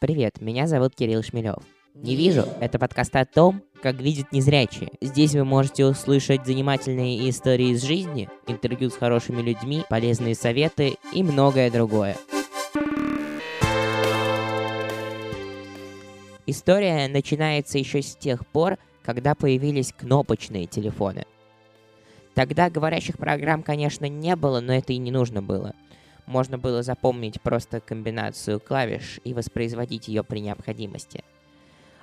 Привет, 0.00 0.40
меня 0.40 0.66
зовут 0.66 0.94
Кирилл 0.94 1.22
Шмелев. 1.22 1.62
Не 1.94 2.16
вижу– 2.16 2.46
это 2.62 2.78
подкаст 2.78 3.14
о 3.16 3.26
том, 3.26 3.62
как 3.82 3.96
видят 3.96 4.32
незрячие. 4.32 4.88
Здесь 5.02 5.34
вы 5.34 5.44
можете 5.44 5.84
услышать 5.84 6.46
занимательные 6.46 7.28
истории 7.28 7.72
из 7.72 7.82
жизни, 7.82 8.30
интервью 8.46 8.88
с 8.88 8.96
хорошими 8.96 9.42
людьми, 9.42 9.84
полезные 9.90 10.34
советы 10.34 10.94
и 11.12 11.22
многое 11.22 11.70
другое. 11.70 12.16
История 16.46 17.06
начинается 17.06 17.76
еще 17.76 18.00
с 18.00 18.16
тех 18.16 18.46
пор, 18.46 18.78
когда 19.02 19.34
появились 19.34 19.92
кнопочные 19.92 20.64
телефоны. 20.64 21.26
Тогда 22.32 22.70
говорящих 22.70 23.18
программ, 23.18 23.62
конечно, 23.62 24.06
не 24.06 24.34
было, 24.34 24.60
но 24.60 24.72
это 24.72 24.94
и 24.94 24.96
не 24.96 25.10
нужно 25.10 25.42
было. 25.42 25.74
Можно 26.30 26.56
было 26.56 26.82
запомнить 26.82 27.40
просто 27.42 27.80
комбинацию 27.80 28.60
клавиш 28.60 29.20
и 29.24 29.34
воспроизводить 29.34 30.08
ее 30.08 30.24
при 30.24 30.38
необходимости– 30.40 31.22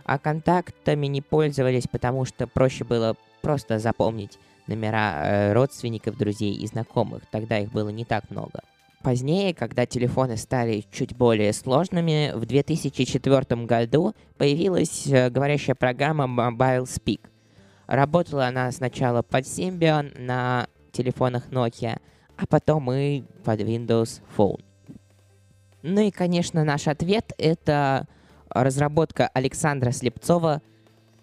а 0.08 0.18
контактами 0.18 1.06
не 1.08 1.22
пользовались, 1.22 1.88
потому 1.88 2.24
что 2.24 2.48
проще 2.48 2.86
было 2.86 3.18
просто 3.42 3.78
запомнить 3.78 4.40
номера 4.66 5.22
э, 5.22 5.54
родственников, 5.54 6.18
друзей 6.18 6.54
и 6.54 6.66
знакомых. 6.66 7.24
Тогда 7.30 7.60
их 7.60 7.72
было 7.72 7.90
не 7.90 8.06
так 8.06 8.32
много. 8.32 8.62
Позднее, 9.04 9.54
когда 9.54 9.86
телефоны 9.86 10.38
стали 10.38 10.86
чуть 10.92 11.16
более 11.16 11.52
сложными, 11.52 12.32
в 12.34 12.46
2004 12.46 13.66
году 13.66 14.16
появилась 14.38 15.08
э, 15.08 15.30
говорящая 15.30 15.76
программа 15.76 16.24
Mobile 16.24 16.84
Speak. 16.84 17.20
Работала 17.86 18.48
она 18.48 18.72
сначала 18.72 19.24
под 19.24 19.44
Symbian 19.44 20.18
на 20.18 20.68
телефонах 20.94 21.50
Nokia, 21.50 22.00
а 22.38 22.46
потом 22.48 22.92
и 22.92 23.24
под 23.44 23.62
Windows 23.62 24.22
Phone. 24.36 24.64
Ну 25.82 26.02
и, 26.02 26.12
конечно, 26.12 26.64
наш 26.64 26.88
ответ— 26.88 27.34
это 27.38 28.08
разработка 28.50 29.30
Александра 29.34 29.92
Слепцова 29.92 30.62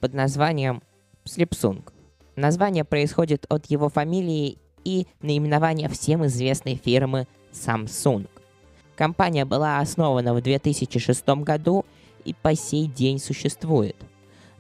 под 0.00 0.14
названием 0.14 0.82
Слепсунг. 1.24 1.93
Название 2.37 2.84
происходит 2.84 3.46
от 3.48 3.66
его 3.66 3.88
фамилии 3.88 4.59
и 4.84 5.06
наименования 5.23 5.88
всем 5.88 6.26
известной 6.26 6.76
фирмы 6.76 7.26
Samsung. 7.52 8.28
Компания 8.96 9.45
была 9.45 9.78
основана 9.78 10.34
в 10.34 10.43
2006 10.43 11.26
году 11.43 11.84
и 12.24 12.34
по 12.34 12.54
сей 12.54 12.87
день 12.87 13.18
существует. 13.18 13.96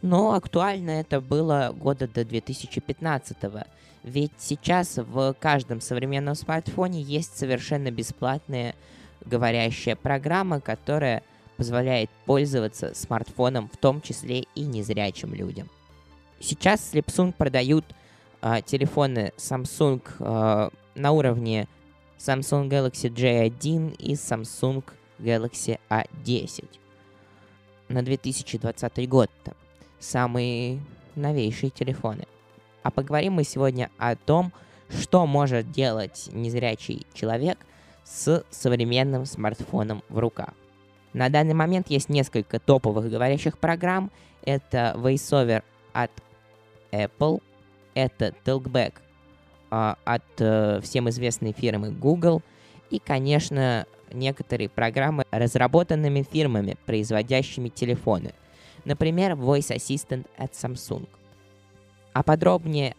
Но 0.04 0.34
актуально 0.34 0.90
это 0.90 1.22
было 1.22 1.74
года 1.74 2.06
до 2.06 2.26
2015 2.26 3.38
ведь 4.02 4.32
сейчас 4.36 4.98
в 4.98 5.34
каждом 5.40 5.80
современном 5.80 6.34
смартфоне 6.34 7.00
есть 7.00 7.38
совершенно 7.38 7.90
бесплатная 7.90 8.74
говорящая 9.24 9.96
программа, 9.96 10.60
которая 10.60 11.22
позволяет 11.56 12.10
пользоваться 12.26 12.92
смартфоном 12.94 13.70
в 13.70 13.78
том 13.78 14.02
числе 14.02 14.44
и 14.54 14.66
незрячим 14.66 15.32
людям. 15.32 15.70
Сейчас 16.38 16.90
Samsung 16.92 17.32
продают 17.32 17.86
э, 18.42 18.60
телефоны 18.60 19.32
Samsung 19.38 20.02
э, 20.18 20.68
на 20.96 21.12
уровне 21.12 21.66
Samsung 22.18 22.68
Galaxy 22.68 23.08
J1 23.08 23.96
и 23.96 24.12
Samsung 24.12 24.84
Galaxy 25.18 25.80
A10 25.88 26.68
на 27.88 28.02
2020 28.02 29.08
год. 29.08 29.30
Самые 30.04 30.80
новейшие 31.14 31.70
телефоны. 31.70 32.24
А 32.82 32.90
поговорим 32.90 33.34
мы 33.34 33.44
сегодня 33.44 33.90
о 33.96 34.16
том, 34.16 34.52
что 34.90 35.26
может 35.26 35.70
делать 35.70 36.28
незрячий 36.30 37.06
человек 37.14 37.56
с 38.04 38.44
современным 38.50 39.24
смартфоном 39.24 40.02
в 40.10 40.18
руках. 40.18 40.50
На 41.14 41.30
данный 41.30 41.54
момент 41.54 41.88
есть 41.88 42.10
несколько 42.10 42.60
топовых 42.60 43.10
говорящих 43.10 43.56
программ. 43.56 44.10
Это 44.44 44.92
VoiceOver 44.98 45.62
от 45.94 46.10
Apple, 46.92 47.42
это 47.94 48.34
Talkback 48.44 48.92
э, 49.70 49.94
от 50.04 50.22
э, 50.38 50.80
всем 50.82 51.08
известной 51.08 51.52
фирмы 51.52 51.92
Google 51.92 52.42
и, 52.90 52.98
конечно, 52.98 53.86
некоторые 54.12 54.68
программы, 54.68 55.24
разработанными 55.30 56.26
фирмами, 56.30 56.76
производящими 56.84 57.70
телефоны. 57.70 58.34
Например, 58.84 59.32
Voice 59.32 59.74
Assistant 59.74 60.26
от 60.36 60.52
Samsung. 60.52 61.08
А 62.12 62.22
подробнее 62.22 62.94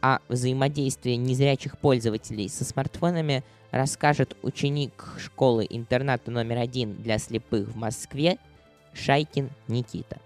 о 0.00 0.18
взаимодействии 0.28 1.12
незрячих 1.12 1.78
пользователей 1.78 2.48
со 2.48 2.64
смартфонами– 2.64 3.44
расскажет 3.70 4.36
ученик 4.42 4.92
школы-интерната 5.18 6.30
номер 6.30 6.58
один 6.58 6.94
для 6.94 7.18
слепых 7.18 7.68
в 7.68 7.76
Москве 7.76 8.38
Шайкин 8.94 9.50
Никита. 9.68 10.18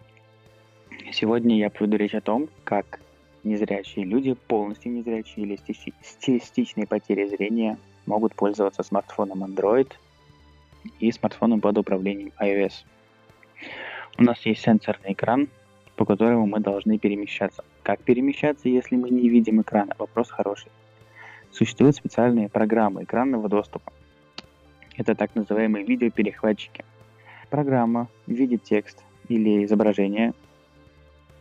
Сегодня 1.12 1.58
я 1.58 1.70
поведу 1.70 1.96
речь 1.96 2.14
о 2.14 2.20
том, 2.20 2.48
как 2.64 3.00
незрячие 3.42 4.04
люди, 4.04 4.34
полностью 4.34 4.92
незрячие 4.92 5.46
или 5.46 5.58
с 6.02 6.16
частичной 6.20 6.86
потерей 6.86 7.28
зрения 7.28 7.78
могут 8.06 8.34
пользоваться 8.34 8.82
смартфоном 8.82 9.42
Android 9.42 9.90
и 11.00 11.10
смартфоном 11.10 11.60
под 11.60 11.78
управлением 11.78 12.32
iOS. 12.40 12.72
У 14.18 14.22
нас 14.22 14.44
есть 14.44 14.62
сенсорный 14.62 15.12
экран, 15.12 15.48
по 15.96 16.04
которому 16.04 16.46
мы 16.46 16.60
должны 16.60 16.98
перемещаться. 16.98 17.64
Как 17.82 18.00
перемещаться, 18.02 18.68
если 18.68 18.96
мы 18.96 19.10
не 19.10 19.28
видим 19.28 19.60
экрана? 19.62 19.94
Вопрос 19.98 20.30
хороший. 20.30 20.70
Существуют 21.50 21.96
специальные 21.96 22.48
программы 22.48 23.04
экранного 23.04 23.48
доступа. 23.48 23.92
Это 24.96 25.14
так 25.14 25.34
называемые 25.34 25.84
видеоперехватчики. 25.84 26.84
Программа 27.48 28.08
видит 28.26 28.62
текст 28.62 29.02
или 29.28 29.64
изображение, 29.64 30.34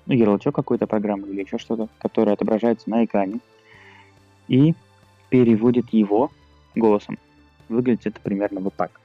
ну, 0.05 0.13
ярлычок 0.13 0.55
какой-то 0.55 0.87
программы 0.87 1.27
или 1.27 1.41
еще 1.41 1.57
что-то, 1.57 1.89
которое 1.99 2.33
отображается 2.33 2.89
на 2.89 3.05
экране 3.05 3.39
и 4.47 4.73
переводит 5.29 5.93
его 5.93 6.31
голосом. 6.75 7.19
Выглядит 7.67 8.07
это 8.07 8.19
примерно 8.21 8.61
вот 8.61 8.73
так. 8.73 8.99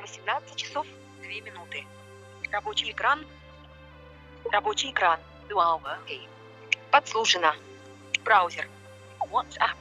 18 0.00 0.56
часов 0.56 0.86
2 1.22 1.30
минуты. 1.50 1.84
Рабочий 2.52 2.90
экран. 2.90 3.20
Рабочий 4.50 4.90
экран. 4.90 5.20
Подслушано. 6.90 7.54
Браузер. 8.24 8.68
WhatsApp. 9.32 9.76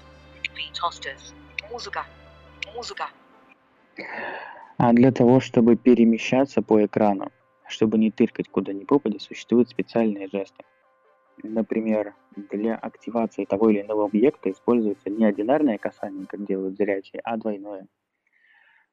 Toasters. 0.74 1.34
Музыка. 1.72 2.06
Музыка. 2.76 3.10
А 4.78 4.94
для 4.94 5.12
того, 5.12 5.40
чтобы 5.40 5.76
перемещаться 5.76 6.62
по 6.62 6.86
экрану, 6.86 7.32
чтобы 7.68 7.98
не 7.98 8.12
тыркать 8.12 8.50
куда 8.50 8.72
ни 8.72 8.84
попадя, 8.84 9.20
существуют 9.20 9.70
специальные 9.70 10.28
жесты. 10.32 10.64
Например, 11.42 12.14
для 12.36 12.76
активации 12.76 13.46
того 13.46 13.70
или 13.70 13.82
иного 13.82 14.06
объекта 14.06 14.52
используется 14.52 15.10
не 15.10 15.26
одинарное 15.26 15.78
касание, 15.78 16.28
как 16.28 16.46
делают 16.46 16.78
зрячие, 16.78 17.22
а 17.24 17.38
двойное. 17.38 17.88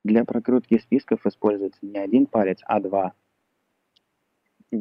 Для 0.04 0.24
прокрутки 0.24 0.78
списков 0.78 1.26
используется 1.26 1.80
не 1.82 1.98
один 1.98 2.26
палец, 2.26 2.60
а 2.64 2.80
два. 2.80 3.12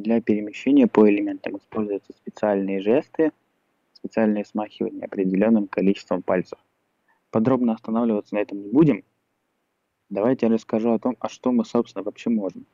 Для 0.01 0.19
перемещения 0.19 0.87
по 0.87 1.09
элементам 1.09 1.55
используются 1.55 2.11
специальные 2.11 2.81
жесты, 2.81 3.31
специальные 3.93 4.43
смахивания 4.43 5.05
определенным 5.05 5.67
количеством 5.67 6.21
пальцев. 6.21 6.59
Подробно 7.31 7.73
останавливаться 7.73 8.35
на 8.35 8.39
этом 8.39 8.61
не 8.61 8.69
будем. 8.69 9.05
Давайте 10.09 10.47
я 10.47 10.51
расскажу 10.51 10.91
о 10.91 10.99
том, 10.99 11.15
а 11.21 11.29
что 11.29 11.53
мы, 11.53 11.63
собственно, 11.63 12.03
вообще 12.03 12.29
можем. 12.29 12.65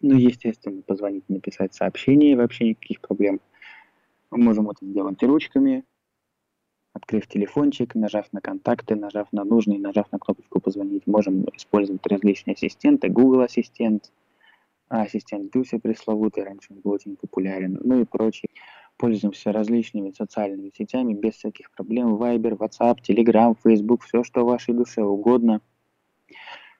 Ну, 0.00 0.14
естественно, 0.14 0.80
позвонить, 0.82 1.28
написать 1.28 1.74
сообщение, 1.74 2.36
вообще 2.36 2.68
никаких 2.68 3.00
проблем. 3.00 3.40
Мы 4.30 4.38
можем 4.38 4.70
это 4.70 4.86
сделать 4.86 5.20
ручками, 5.24 5.84
открыв 6.92 7.26
телефончик, 7.26 7.96
нажав 7.96 8.32
на 8.32 8.40
контакты, 8.40 8.94
нажав 8.94 9.26
на 9.32 9.42
нужный, 9.42 9.78
нажав 9.78 10.10
на 10.12 10.20
кнопочку 10.20 10.60
«Позвонить». 10.60 11.08
Можем 11.08 11.46
использовать 11.56 12.06
различные 12.06 12.54
ассистенты, 12.54 13.08
Google 13.08 13.40
Ассистент, 13.40 14.12
ассистент 14.90 15.52
Дюся 15.52 15.78
пресловутый, 15.78 16.44
раньше 16.44 16.72
он 16.72 16.80
был 16.80 16.92
очень 16.92 17.16
популярен, 17.16 17.78
ну 17.82 18.00
и 18.00 18.04
прочие 18.04 18.50
пользуемся 19.00 19.50
различными 19.50 20.10
социальными 20.10 20.70
сетями 20.76 21.14
без 21.14 21.34
всяких 21.34 21.70
проблем. 21.70 22.16
Viber, 22.16 22.58
WhatsApp, 22.58 22.98
Telegram, 23.00 23.56
Facebook, 23.64 24.04
все, 24.04 24.22
что 24.22 24.44
вашей 24.44 24.74
душе 24.74 25.02
угодно. 25.02 25.62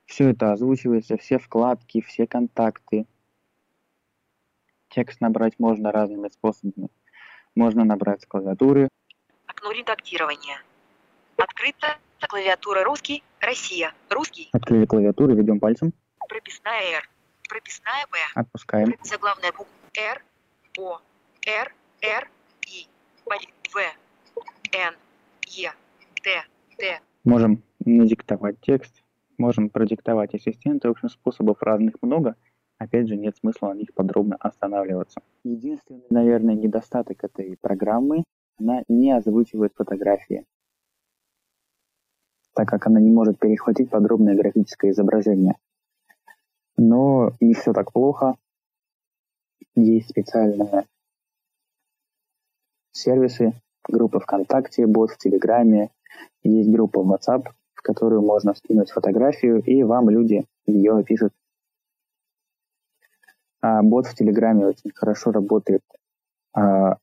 Все 0.05 0.31
это 0.31 0.53
озвучивается, 0.53 1.17
все 1.17 1.39
вкладки, 1.39 2.03
все 2.03 2.27
контакты. 2.27 3.07
Текст 4.91 5.21
набрать 5.21 5.59
можно 5.59 5.93
разными 5.93 6.29
способами. 6.29 6.89
Можно 7.55 7.85
набрать 7.85 8.23
с 8.23 8.27
клавиатуры. 8.27 8.89
Окно 9.47 9.73
редактирования. 9.73 10.63
Открыто. 11.37 11.97
Клавиатура 12.29 12.85
русский, 12.85 13.23
Россия, 13.41 13.95
русский. 14.11 14.51
Открыли 14.53 14.85
клавиатуру, 14.85 15.35
ведем 15.35 15.59
пальцем. 15.59 15.95
Прописная 16.29 16.99
R. 16.99 17.09
Прописная 17.51 18.07
Б. 18.13 18.17
Отпускаем. 18.37 18.95
Заглавная 19.03 19.51
буква 19.51 19.67
R, 19.99 20.23
О, 20.79 21.01
R, 21.45 21.75
Р, 22.01 22.31
И, 22.69 22.87
В, 23.27 23.77
Н, 24.73 24.95
Е, 25.49 25.73
Т, 26.23 26.45
Т. 26.79 27.01
Можем 27.25 27.65
надиктовать 27.85 28.61
текст, 28.61 29.03
можем 29.37 29.69
продиктовать 29.69 30.33
ассистенты. 30.33 30.87
В 30.87 30.93
общем, 30.93 31.09
способов 31.09 31.61
разных 31.61 31.97
много. 32.03 32.37
опять 32.79 33.09
же, 33.09 33.17
нет 33.17 33.37
смысла 33.37 33.73
на 33.73 33.79
них 33.79 33.93
подробно 33.95 34.37
останавливаться. 34.37 35.21
Единственный, 35.43 36.07
наверное, 36.09 36.55
недостаток 36.55 37.25
этой 37.25 37.57
программы, 37.61 38.23
она 38.59 38.85
не 38.87 39.11
озвучивает 39.11 39.73
фотографии, 39.75 40.47
так 42.55 42.69
как 42.69 42.87
она 42.87 43.01
не 43.01 43.11
может 43.11 43.41
перехватить 43.41 43.91
подробное 43.91 44.37
графическое 44.37 44.93
изображение. 44.93 45.57
Но 46.83 47.33
не 47.41 47.53
все 47.53 47.75
так 47.75 47.93
плохо. 47.93 48.37
Есть 49.75 50.09
специальные 50.09 50.87
сервисы, 52.91 53.53
группы 53.87 54.19
ВКонтакте, 54.19 54.87
бот 54.87 55.11
в 55.11 55.19
Телеграме, 55.19 55.91
есть 56.43 56.71
группа 56.71 57.03
в 57.03 57.13
WhatsApp, 57.13 57.51
в 57.75 57.83
которую 57.83 58.23
можно 58.23 58.55
скинуть 58.55 58.93
фотографию, 58.93 59.63
и 59.63 59.83
вам 59.83 60.09
люди 60.09 60.47
ее 60.65 60.97
опишут. 60.97 61.35
А 63.61 63.83
бот 63.83 64.07
в 64.07 64.15
Телеграме 64.15 64.67
очень 64.67 64.91
хорошо 64.95 65.33
работает. 65.33 65.83
А, 66.55 66.97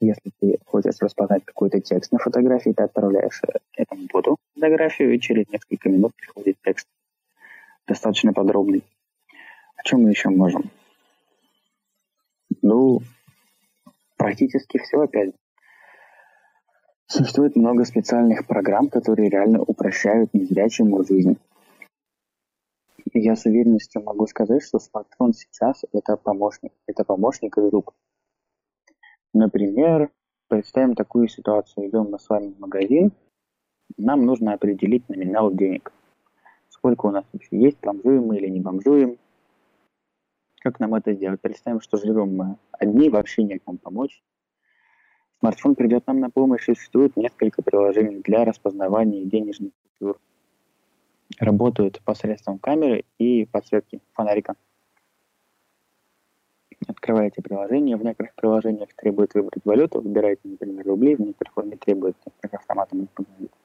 если 0.00 0.32
ты 0.40 0.58
хочешь 0.66 0.98
распознать 0.98 1.44
какой-то 1.44 1.80
текст 1.80 2.10
на 2.10 2.18
фотографии, 2.18 2.74
ты 2.76 2.82
отправляешь 2.82 3.42
э, 3.44 3.58
этому 3.76 4.08
боту 4.12 4.38
фотографию, 4.54 5.14
и 5.14 5.20
через 5.20 5.48
несколько 5.48 5.88
минут 5.88 6.16
приходит 6.16 6.56
текст 6.64 6.88
достаточно 7.88 8.32
подробный. 8.32 8.84
О 9.76 9.82
чем 9.82 10.02
мы 10.02 10.10
еще 10.10 10.28
можем? 10.28 10.70
Ну, 12.62 13.00
практически 14.16 14.78
все 14.78 15.00
опять. 15.00 15.34
Существует 17.06 17.56
много 17.56 17.84
специальных 17.84 18.46
программ, 18.46 18.90
которые 18.90 19.30
реально 19.30 19.62
упрощают 19.62 20.34
незрячему 20.34 21.02
жизнь. 21.04 21.38
И 23.12 23.20
я 23.20 23.34
с 23.34 23.46
уверенностью 23.46 24.02
могу 24.02 24.26
сказать, 24.26 24.62
что 24.62 24.78
смартфон 24.78 25.32
сейчас 25.32 25.84
это 25.92 26.16
помощник. 26.18 26.72
Это 26.86 27.04
помощник 27.04 27.56
из 27.56 27.72
рук. 27.72 27.94
Например, 29.32 30.10
представим 30.48 30.94
такую 30.94 31.28
ситуацию. 31.28 31.88
Идем 31.88 32.10
мы 32.10 32.18
с 32.18 32.28
вами 32.28 32.52
в 32.52 32.58
магазин. 32.58 33.12
Нам 33.96 34.26
нужно 34.26 34.52
определить 34.52 35.08
номинал 35.08 35.50
денег. 35.50 35.92
Сколько 36.78 37.06
у 37.06 37.10
нас 37.10 37.24
вообще 37.32 37.58
есть, 37.58 37.78
бомжуем 37.82 38.26
мы 38.26 38.36
или 38.36 38.46
не 38.48 38.60
бомжуем. 38.60 39.18
Как 40.60 40.78
нам 40.78 40.94
это 40.94 41.12
сделать? 41.12 41.40
Представим, 41.40 41.80
что 41.80 41.98
живем 41.98 42.36
мы 42.36 42.56
одни, 42.70 43.10
вообще 43.10 43.42
некому 43.42 43.78
помочь. 43.78 44.22
Смартфон 45.40 45.74
придет 45.74 46.06
нам 46.06 46.20
на 46.20 46.30
помощь. 46.30 46.64
Существует 46.64 47.16
несколько 47.16 47.62
приложений 47.62 48.22
для 48.24 48.44
распознавания 48.44 49.24
денежных 49.24 49.72
купюр. 49.82 50.20
Работают 51.40 52.00
посредством 52.04 52.58
камеры 52.60 53.04
и 53.18 53.44
подсветки 53.46 54.00
фонарика. 54.12 54.54
Открываете 56.86 57.42
приложение. 57.42 57.96
В 57.96 58.04
некоторых 58.04 58.34
приложениях 58.36 58.90
требует 58.94 59.34
выбрать 59.34 59.64
валюту. 59.64 60.00
Выбираете, 60.00 60.42
например, 60.44 60.86
рубли. 60.86 61.16
В 61.16 61.20
некоторых 61.20 61.58
он 61.58 61.70
не 61.70 61.76
требует, 61.76 62.16
автоматом. 62.52 63.08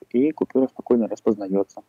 И 0.09 0.31
купюра 0.31 0.67
спокойно 0.67 1.07
распознается. 1.07 1.83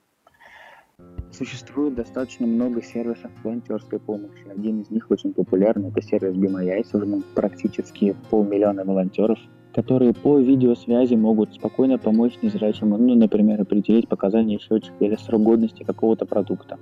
Существует 1.36 1.94
достаточно 1.94 2.46
много 2.46 2.80
сервисов 2.82 3.30
волонтерской 3.42 3.98
помощи. 3.98 4.46
Один 4.48 4.80
из 4.80 4.90
них 4.90 5.10
очень 5.10 5.34
популярный, 5.34 5.88
это 5.88 6.00
сервис 6.00 6.36
My 6.36 6.64
Eyes, 6.64 6.96
уже 6.96 7.22
практически 7.34 8.14
полмиллиона 8.30 8.84
волонтеров 8.84 9.38
которые 9.74 10.14
по 10.14 10.38
видеосвязи 10.38 11.14
могут 11.14 11.52
спокойно 11.54 11.98
помочь 11.98 12.34
незрячему, 12.42 12.96
ну, 12.96 13.16
например, 13.16 13.60
определить 13.60 14.08
показания 14.08 14.58
счетчика 14.58 14.94
или 15.00 15.16
срок 15.16 15.42
годности 15.42 15.82
какого-то 15.82 16.26
продукта. 16.26 16.78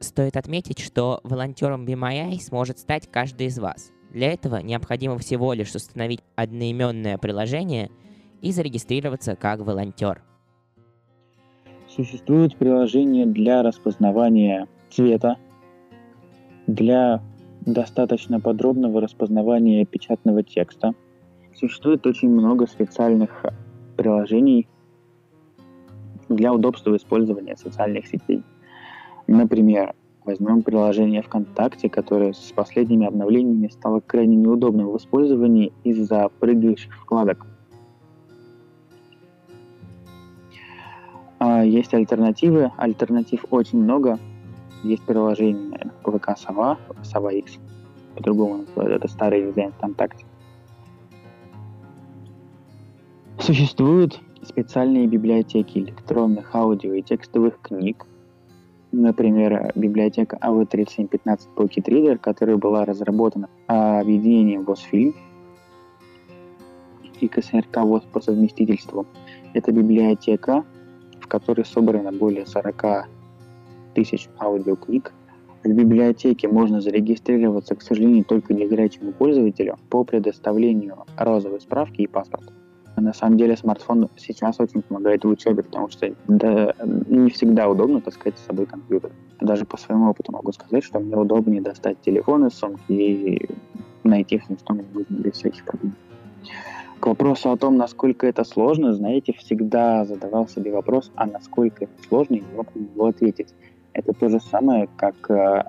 Стоит 0.00 0.36
отметить, 0.36 0.78
что 0.78 1.20
волонтером 1.24 1.86
Eye 1.86 2.38
сможет 2.40 2.78
стать 2.78 3.10
каждый 3.10 3.46
из 3.46 3.58
вас. 3.58 3.92
Для 4.12 4.32
этого 4.32 4.58
необходимо 4.58 5.16
всего 5.18 5.54
лишь 5.54 5.74
установить 5.74 6.20
одноименное 6.36 7.16
приложение 7.16 7.90
и 8.42 8.52
зарегистрироваться 8.52 9.36
как 9.36 9.60
волонтер. 9.60 10.22
Существуют 11.94 12.56
приложения 12.56 13.26
для 13.26 13.62
распознавания 13.62 14.68
цвета, 14.90 15.36
для 16.66 17.22
достаточно 17.60 18.40
подробного 18.40 19.00
распознавания 19.00 19.84
печатного 19.84 20.42
текста– 20.42 20.94
Существует 21.54 22.04
очень 22.04 22.30
много 22.30 22.66
специальных 22.66 23.44
приложений 23.96 24.66
для 26.28 26.52
удобства 26.52 26.96
использования 26.96 27.56
социальных 27.56 28.08
сетей. 28.08 28.42
Например, 29.28 29.94
возьмем 30.24 30.62
приложение 30.62 31.22
ВКонтакте, 31.22 31.88
которое 31.88 32.32
с 32.32 32.52
последними 32.52 33.06
обновлениями 33.06 33.68
стало 33.68 34.00
крайне 34.00 34.34
неудобным 34.34 34.88
в 34.88 34.96
использовании 34.96 35.72
из-за 35.84 36.28
прыгающих 36.40 36.92
вкладок. 36.92 37.46
Есть 41.64 41.94
альтернативы, 41.94 42.72
альтернатив 42.76 43.44
очень 43.50 43.82
много. 43.82 44.18
Есть 44.82 45.02
приложение 45.02 45.92
ВК 46.04 46.36
Сова, 46.36 46.78
Сова 47.02 47.32
X, 47.32 47.58
по-другому 48.14 48.64
это 48.76 49.08
старый 49.08 49.46
дизайн 49.46 49.72
ВКонтакте. 49.72 50.26
Существуют 53.38 54.20
специальные 54.42 55.06
библиотеки 55.06 55.78
электронных 55.78 56.54
аудио 56.54 56.92
и 56.94 57.02
текстовых 57.02 57.60
книг, 57.60 58.06
например, 58.92 59.72
библиотека 59.74 60.38
AV3715 60.40 61.48
Pocket 61.56 61.84
Reader, 61.86 62.18
которая 62.18 62.56
была 62.56 62.84
разработана 62.84 63.48
объединением 63.66 64.64
ВОЗ-фильм 64.64 65.14
и 67.20 67.28
КСРК 67.28 67.78
ВОЗ 67.78 68.02
по 68.12 68.20
совместительству. 68.20 69.06
Это 69.52 69.72
библиотека, 69.72 70.64
в 71.24 71.26
которой 71.26 71.64
собрано 71.64 72.12
более 72.12 72.46
40 72.46 73.08
тысяч 73.94 74.28
аудиокниг. 74.38 75.12
В 75.64 75.68
библиотеке 75.68 76.48
можно 76.48 76.82
зарегистрироваться, 76.82 77.74
к 77.74 77.80
сожалению, 77.80 78.24
только 78.24 78.52
незрячему 78.52 79.12
пользователю 79.12 79.78
по 79.88 80.04
предоставлению 80.04 81.06
розовой 81.16 81.62
справки 81.62 82.02
и 82.02 82.06
паспорта. 82.06 82.52
На 82.96 83.14
самом 83.14 83.38
деле 83.38 83.56
смартфон 83.56 84.10
сейчас 84.16 84.60
очень 84.60 84.82
помогает 84.82 85.24
в 85.24 85.28
учебе, 85.28 85.62
потому 85.62 85.88
что 85.88 86.14
да, 86.28 86.74
не 87.08 87.30
всегда 87.30 87.68
удобно 87.68 88.02
таскать 88.02 88.38
с 88.38 88.44
собой 88.44 88.66
компьютер. 88.66 89.10
Даже 89.40 89.64
по 89.64 89.78
своему 89.78 90.10
опыту 90.10 90.30
могу 90.32 90.52
сказать, 90.52 90.84
что 90.84 91.00
мне 91.00 91.16
удобнее 91.16 91.62
достать 91.62 92.00
телефон 92.02 92.46
из 92.46 92.52
сумки 92.52 92.92
и 92.92 93.48
найти 94.04 94.38
все, 94.38 94.56
что 94.58 94.74
мне 94.74 94.84
нужно 94.92 95.14
без 95.14 95.32
всяких 95.32 95.64
проблем. 95.64 95.94
К 97.04 97.08
вопросу 97.08 97.50
о 97.50 97.58
том, 97.58 97.76
насколько 97.76 98.26
это 98.26 98.44
сложно, 98.44 98.94
знаете, 98.94 99.34
всегда 99.34 100.06
задавал 100.06 100.48
себе 100.48 100.72
вопрос, 100.72 101.12
а 101.16 101.26
насколько 101.26 101.84
это 101.84 101.92
сложно, 102.08 102.36
и 102.36 102.42
мог 102.56 102.74
на 102.74 102.80
него 102.80 103.04
ответить. 103.04 103.52
Это 103.92 104.14
то 104.14 104.30
же 104.30 104.40
самое, 104.40 104.88
как 104.96 105.30
э, 105.30 105.64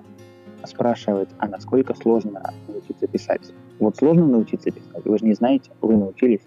спрашивать, 0.64 1.28
а 1.36 1.46
насколько 1.46 1.94
сложно 1.94 2.54
научиться 2.66 3.06
писать. 3.06 3.52
Вот 3.78 3.98
сложно 3.98 4.24
научиться 4.24 4.70
писать, 4.70 5.04
вы 5.04 5.18
же 5.18 5.26
не 5.26 5.34
знаете, 5.34 5.70
вы 5.82 5.98
научились, 5.98 6.40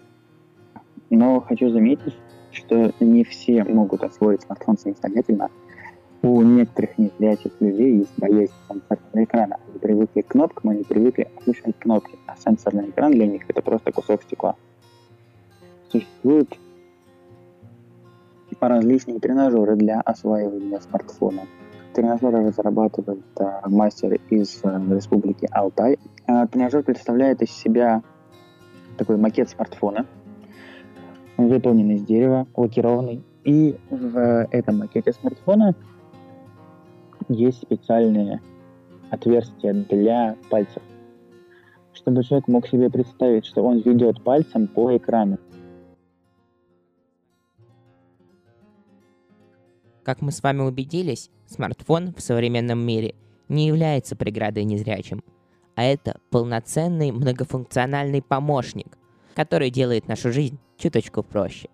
но 1.08 1.40
хочу 1.40 1.70
заметить, 1.70 2.16
что 2.50 2.92
не 2.98 3.22
все 3.22 3.62
могут 3.62 4.02
освоить 4.02 4.42
смартфон 4.42 4.76
самостоятельно. 4.76 5.50
У 6.22 6.42
некоторых 6.42 6.98
незрячих 6.98 7.52
людей 7.60 7.98
есть 7.98 8.18
боязнь 8.18 8.52
сенсорного 8.66 9.24
экрана. 9.24 9.60
Они 9.68 9.78
привыкли 9.78 10.22
к 10.22 10.26
кнопкам, 10.26 10.70
они 10.70 10.82
привыкли 10.82 11.28
отключать 11.36 11.78
кнопки, 11.78 12.18
а 12.26 12.36
сенсорный 12.36 12.90
экран 12.90 13.12
для 13.12 13.28
них 13.28 13.44
это 13.46 13.62
просто 13.62 13.92
кусок 13.92 14.24
стекла. 14.24 14.56
Существуют 15.90 16.56
различные 18.60 19.20
тренажеры 19.20 19.76
для 19.76 20.00
осваивания 20.00 20.78
смартфона. 20.80 21.42
Тренажеры 21.94 22.46
разрабатывает 22.46 23.24
а, 23.38 23.68
мастер 23.68 24.20
из 24.28 24.60
а, 24.62 24.80
республики 24.90 25.48
Алтай. 25.50 25.98
А, 26.26 26.46
тренажер 26.46 26.82
представляет 26.82 27.42
из 27.42 27.50
себя 27.50 28.02
такой 28.96 29.16
макет 29.16 29.48
смартфона, 29.48 30.06
выполнен 31.36 31.90
из 31.92 32.02
дерева, 32.02 32.46
лакированный. 32.54 33.24
И 33.44 33.76
в 33.88 34.46
этом 34.50 34.78
макете 34.78 35.12
смартфона 35.12 35.74
есть 37.28 37.62
специальные 37.62 38.40
отверстия 39.10 39.72
для 39.72 40.36
пальцев, 40.50 40.82
чтобы 41.94 42.22
человек 42.22 42.46
мог 42.46 42.68
себе 42.68 42.90
представить, 42.90 43.46
что 43.46 43.64
он 43.64 43.78
ведет 43.78 44.22
пальцем 44.22 44.66
по 44.68 44.96
экрану. 44.96 45.38
Как 50.02 50.22
мы 50.22 50.32
с 50.32 50.42
вами 50.42 50.62
убедились, 50.62 51.30
смартфон 51.46 52.14
в 52.14 52.20
современном 52.20 52.78
мире 52.84 53.14
не 53.48 53.66
является 53.66 54.16
преградой 54.16 54.64
незрячим, 54.64 55.22
а 55.74 55.84
это 55.84 56.20
полноценный 56.30 57.12
многофункциональный 57.12 58.22
помощник, 58.22 58.98
который 59.34 59.70
делает 59.70 60.08
нашу 60.08 60.32
жизнь 60.32 60.58
чуточку 60.76 61.22
проще. 61.22 61.68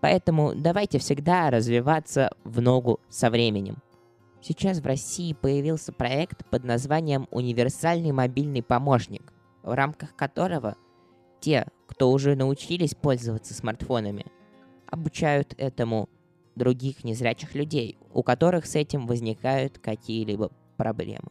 Поэтому 0.00 0.54
давайте 0.54 0.98
всегда 0.98 1.50
развиваться 1.50 2.30
в 2.44 2.60
ногу 2.60 3.00
со 3.08 3.30
временем. 3.30 3.78
Сейчас 4.40 4.78
в 4.78 4.86
России 4.86 5.32
появился 5.32 5.92
проект 5.92 6.48
под 6.50 6.62
названием 6.62 7.26
«Универсальный 7.30 8.12
мобильный 8.12 8.62
помощник», 8.62 9.32
в 9.62 9.74
рамках 9.74 10.14
которого 10.14 10.76
те, 11.40 11.66
кто 11.88 12.12
уже 12.12 12.36
научились 12.36 12.94
пользоваться 12.94 13.54
смартфонами, 13.54 14.26
обучают 14.86 15.54
этому 15.58 16.08
других 16.56 17.04
незрячих 17.04 17.54
людей, 17.54 17.98
у 18.12 18.22
которых 18.22 18.66
с 18.66 18.74
этим 18.74 19.06
возникают 19.06 19.78
какие-либо 19.78 20.50
проблемы. 20.76 21.30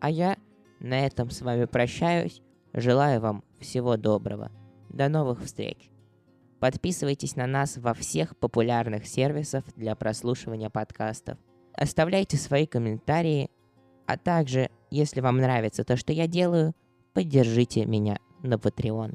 А 0.00 0.10
я 0.10 0.36
на 0.80 1.06
этом 1.06 1.30
с 1.30 1.40
вами 1.40 1.64
прощаюсь. 1.64 2.42
Желаю 2.74 3.20
вам 3.20 3.44
всего 3.58 3.96
доброго. 3.96 4.50
До 4.90 5.08
новых 5.08 5.42
встреч. 5.42 5.90
Подписывайтесь 6.60 7.36
на 7.36 7.46
нас 7.46 7.76
во 7.78 7.94
всех 7.94 8.36
популярных 8.36 9.06
сервисах 9.06 9.64
для 9.76 9.94
прослушивания 9.94 10.70
подкастов. 10.70 11.38
Оставляйте 11.72 12.36
свои 12.36 12.66
комментарии, 12.66 13.50
а 14.06 14.16
также, 14.16 14.70
если 14.90 15.20
вам 15.20 15.38
нравится 15.38 15.84
то, 15.84 15.96
что 15.96 16.12
я 16.12 16.26
делаю, 16.26 16.74
поддержите 17.12 17.84
меня 17.84 18.18
на 18.42 18.54
Patreon. 18.54 19.14